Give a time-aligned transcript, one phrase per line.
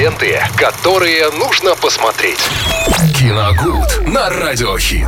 [0.00, 2.38] Ленты, которые нужно посмотреть.
[3.18, 5.06] Киногуд на Радиохит.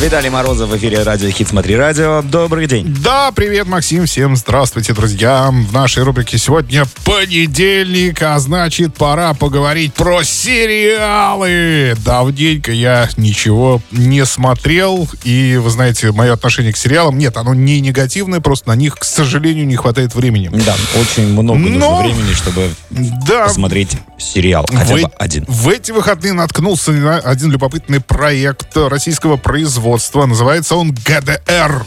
[0.00, 2.22] Виталий Морозов в эфире Радио Хит Смотри Радио.
[2.22, 2.86] Добрый день.
[3.04, 4.06] Да, привет, Максим.
[4.06, 5.50] Всем здравствуйте, друзья.
[5.50, 11.94] В нашей рубрике сегодня понедельник, а значит, пора поговорить про сериалы.
[12.02, 15.08] Давненько я ничего не смотрел.
[15.24, 19.04] И, вы знаете, мое отношение к сериалам, нет, оно не негативное, просто на них, к
[19.04, 20.50] сожалению, не хватает времени.
[20.52, 24.66] Да, очень много Но- нужно времени, чтобы Да, посмотреть сериал.
[24.70, 25.44] Хотя в, бы э- один.
[25.48, 30.26] в эти выходные наткнулся на один любопытный проект российского производства.
[30.26, 31.84] Называется он ГДР.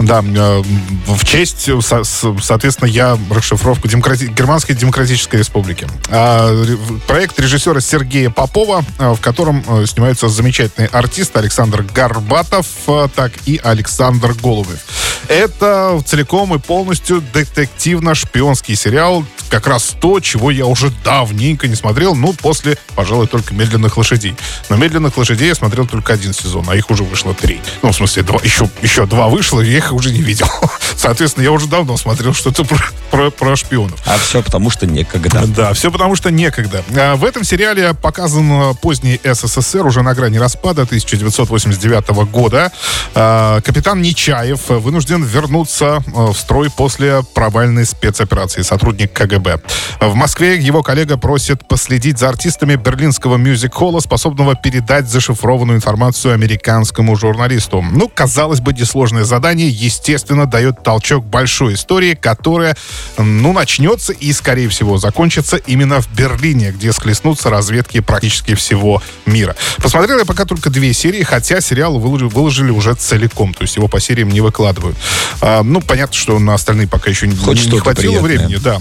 [0.00, 0.62] Да, э,
[1.08, 2.04] в честь, с-
[2.40, 5.88] соответственно, я расшифровку Демократи- Германской Демократической Республики.
[6.08, 6.64] А,
[7.08, 13.32] Проект режиссера Сергея Попова, э, в котором э, снимаются замечательные артисты Александр Горбатов, э, так
[13.46, 14.78] и Александр Голубев.
[15.26, 19.24] Это целиком и полностью детективно-шпионский сериал.
[19.50, 24.36] Как раз то, чего я уже давненько не смотрел, ну, после, пожалуй, только «Медленных лошадей».
[24.68, 27.60] Но «Медленных лошадей» я смотрел только один сезон, а их уже вышло три.
[27.82, 30.48] Ну, в смысле, два, еще, еще два вышло, и я их уже не видел.
[30.96, 32.78] Соответственно, я уже давно смотрел что-то про,
[33.10, 34.00] про, про шпионов.
[34.06, 35.44] А все потому, что некогда.
[35.46, 36.82] Да, все потому что некогда.
[36.96, 42.72] А, В этом сериале показан а, поздний СССР, уже на грани распада 1989 года.
[43.14, 49.60] А, Капитан Нечаев вынужден вернуться в строй после провальной спецоперации, сотрудник КГБ.
[50.00, 57.16] В Москве его коллега просит последить за артистами берлинского мюзик-холла, способного передать зашифрованную информацию американскому
[57.16, 57.82] журналисту.
[57.82, 62.76] Ну, казалось бы, несложное задание, естественно, дает толчок большой истории, которая,
[63.16, 69.56] ну, начнется и, скорее всего, закончится именно в Берлине, где схлестнутся разведки практически всего мира.
[69.78, 74.00] Посмотрел я пока только две серии, хотя сериал выложили, уже целиком, то есть его по
[74.00, 74.96] сериям не выкладывают.
[75.40, 78.46] А, ну, понятно, что на остальные пока еще не, Хоть не что-то хватило приятное.
[78.46, 78.80] времени, да.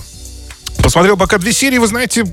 [0.81, 2.23] Посмотрел пока две серии, вы знаете,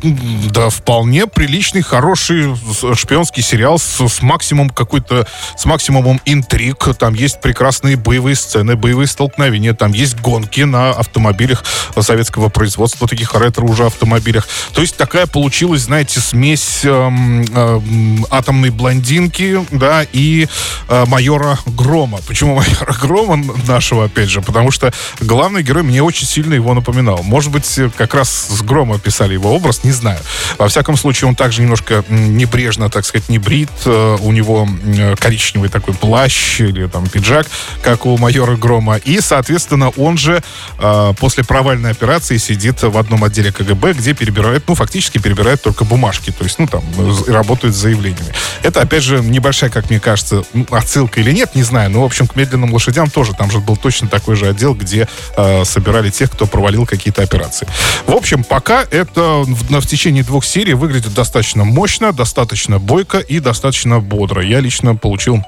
[0.50, 2.54] да, вполне приличный, хороший
[2.94, 6.86] шпионский сериал с, с максимум какой-то, с максимумом интриг.
[6.98, 11.64] Там есть прекрасные боевые сцены, боевые столкновения, там есть гонки на автомобилях
[11.98, 14.46] советского производства, таких ретро уже автомобилях.
[14.72, 20.46] То есть такая получилась, знаете, смесь эм, эм, атомной блондинки, да, и
[20.88, 22.20] э, майора Грома.
[22.26, 24.42] Почему майора Грома нашего, опять же?
[24.42, 27.22] Потому что главный герой мне очень сильно его напоминал.
[27.22, 30.18] Может быть, э, как раз с Грома писали его образ, не знаю.
[30.58, 33.70] Во всяком случае, он также немножко небрежно, так сказать, не брит.
[33.86, 37.46] Э, У него м, коричневый такой плащ или там пиджак,
[37.82, 38.96] как у майора Грома.
[38.96, 40.42] И, соответственно, он же
[40.78, 45.84] э, после провальной операции сидит в одном отделе КГБ, где перебирает, ну, фактически перебирает только
[45.84, 46.30] бумажки.
[46.30, 48.32] То есть, ну, там, э, работает с заявлениями.
[48.62, 51.90] Это, опять же, небольшая, как мне кажется, отсылка или нет, не знаю.
[51.90, 53.34] Но, в общем, к медленным лошадям тоже.
[53.34, 55.06] Там же был точно такой же отдел, где
[55.36, 57.66] э, собирали тех, кто провалил какие-то операции.
[58.06, 63.38] В общем, пока это в, в течение двух серий выглядит достаточно мощно, достаточно бойко и
[63.38, 64.42] достаточно бодро.
[64.42, 65.42] Я лично получил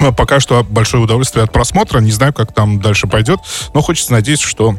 [0.00, 2.00] э, пока что большое удовольствие от просмотра.
[2.00, 3.40] Не знаю, как там дальше пойдет,
[3.74, 4.76] но хочется надеяться, что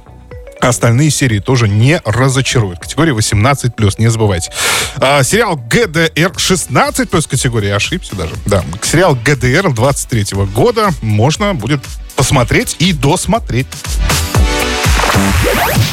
[0.60, 2.80] Остальные серии тоже не разочаруют.
[2.80, 4.52] Категория 18+, не забывайте.
[4.96, 8.34] А, сериал ГДР 16+, категория, я ошибся даже.
[8.48, 10.26] Да, сериал ГДР 23
[10.56, 11.82] года можно будет
[12.16, 13.68] посмотреть и досмотреть.